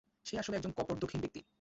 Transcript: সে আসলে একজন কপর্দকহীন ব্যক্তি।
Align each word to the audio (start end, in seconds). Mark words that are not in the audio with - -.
সে 0.25 0.33
আসলে 0.39 0.55
একজন 0.57 0.71
কপর্দকহীন 0.71 1.21
ব্যক্তি। 1.21 1.41